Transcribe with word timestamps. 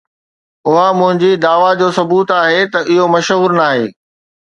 اها 0.67 0.85
منهنجي 0.99 1.31
دعويٰ 1.45 1.71
جو 1.81 1.89
ثبوت 1.97 2.27
آهي 2.41 2.61
ته 2.73 2.79
اهو 2.91 3.07
مشهور 3.15 3.51
ناهي 3.61 3.85